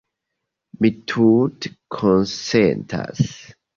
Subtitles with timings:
[0.85, 3.23] Mi tute konsentas.